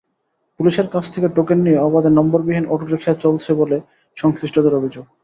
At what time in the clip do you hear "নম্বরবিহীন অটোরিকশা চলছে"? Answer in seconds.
2.09-3.51